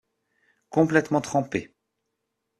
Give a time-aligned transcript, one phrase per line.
[0.71, 1.75] Complètement trempé.